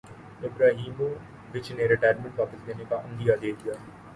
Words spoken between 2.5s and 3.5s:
لینے کا عندیہ